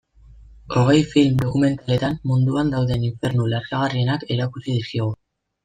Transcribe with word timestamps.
Hogei 0.75 1.03
film 1.11 1.35
dokumentaletan 1.43 2.17
munduan 2.31 2.73
dauden 2.77 3.07
infernu 3.11 3.47
lazgarrienak 3.55 4.29
erakutsi 4.39 4.69
dizkigu. 4.81 5.15